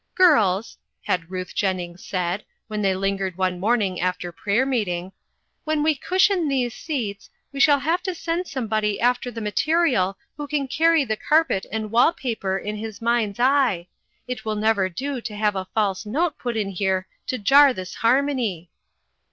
[0.25, 5.11] "Girls," had Ruth Jennings said, when they lingered one evening after prayer meeting,"
[5.63, 7.83] when we cushion these seats, we THE SUMMERS STORY.
[7.83, 11.67] 421 shall have to send somebody after the ma terial who can carry the carpet
[11.71, 13.85] and wall paper in his mind's eye.
[14.27, 17.93] It will never do to have a false note put in here to jar this
[17.93, 18.71] harmony."